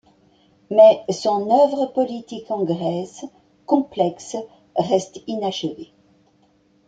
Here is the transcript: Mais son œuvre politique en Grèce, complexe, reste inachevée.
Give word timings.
Mais 0.71 1.05
son 1.11 1.47
œuvre 1.51 1.85
politique 1.93 2.49
en 2.49 2.63
Grèce, 2.63 3.23
complexe, 3.67 4.35
reste 4.75 5.19
inachevée. 5.27 5.93